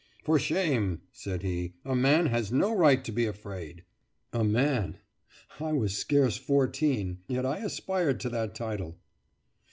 "For 0.23 0.39
shame!" 0.39 1.01
said 1.11 1.43
he; 1.43 1.75
"a 1.85 1.95
man 1.95 2.25
has 2.25 2.51
no 2.51 2.75
right 2.75 3.03
to 3.05 3.11
be 3.11 3.27
afraid." 3.27 3.83
A 4.33 4.43
man! 4.43 4.97
I 5.59 5.73
was 5.73 5.95
scarce 5.95 6.37
fourteen, 6.37 7.19
yet 7.27 7.45
I 7.45 7.57
aspired 7.59 8.19
to 8.21 8.29
that 8.29 8.55
title. 8.55 8.97